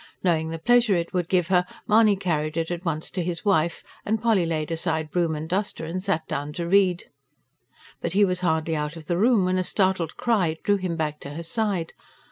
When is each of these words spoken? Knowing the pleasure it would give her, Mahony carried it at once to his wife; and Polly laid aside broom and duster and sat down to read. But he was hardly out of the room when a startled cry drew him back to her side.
Knowing 0.23 0.49
the 0.49 0.57
pleasure 0.57 0.95
it 0.95 1.13
would 1.13 1.29
give 1.29 1.49
her, 1.49 1.63
Mahony 1.87 2.15
carried 2.15 2.57
it 2.57 2.71
at 2.71 2.83
once 2.83 3.07
to 3.11 3.23
his 3.23 3.45
wife; 3.45 3.83
and 4.03 4.19
Polly 4.19 4.47
laid 4.47 4.71
aside 4.71 5.11
broom 5.11 5.35
and 5.35 5.47
duster 5.47 5.85
and 5.85 6.01
sat 6.01 6.27
down 6.27 6.51
to 6.53 6.67
read. 6.67 7.03
But 8.01 8.13
he 8.13 8.25
was 8.25 8.41
hardly 8.41 8.75
out 8.75 8.95
of 8.95 9.05
the 9.05 9.19
room 9.19 9.45
when 9.45 9.59
a 9.59 9.63
startled 9.63 10.17
cry 10.17 10.57
drew 10.63 10.77
him 10.77 10.95
back 10.95 11.19
to 11.19 11.35
her 11.35 11.43
side. 11.43 11.93